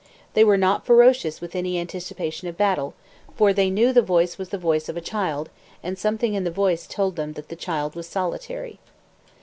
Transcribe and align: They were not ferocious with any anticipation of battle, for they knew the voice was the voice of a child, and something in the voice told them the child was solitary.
They 0.33 0.43
were 0.43 0.57
not 0.57 0.83
ferocious 0.83 1.41
with 1.41 1.55
any 1.55 1.77
anticipation 1.77 2.47
of 2.47 2.57
battle, 2.57 2.95
for 3.35 3.53
they 3.53 3.69
knew 3.69 3.93
the 3.93 4.01
voice 4.01 4.35
was 4.39 4.49
the 4.49 4.57
voice 4.57 4.89
of 4.89 4.97
a 4.97 4.99
child, 4.99 5.51
and 5.83 5.95
something 5.95 6.33
in 6.33 6.43
the 6.43 6.49
voice 6.49 6.87
told 6.87 7.17
them 7.17 7.33
the 7.33 7.55
child 7.55 7.93
was 7.93 8.07
solitary. 8.07 8.79